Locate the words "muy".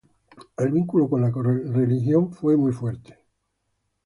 2.57-2.71